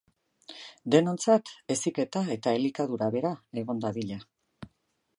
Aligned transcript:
Denontzat 0.95 1.51
heziketa 1.75 2.25
eta 2.39 2.57
elikadura 2.63 3.13
bera 3.19 3.37
egon 3.65 3.89
dadila. 3.89 4.23